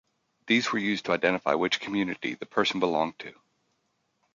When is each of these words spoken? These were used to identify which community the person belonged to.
These 0.47 0.71
were 0.71 0.79
used 0.79 1.05
to 1.05 1.11
identify 1.11 1.53
which 1.53 1.79
community 1.79 2.33
the 2.33 2.47
person 2.47 2.79
belonged 2.79 3.19
to. 3.19 3.33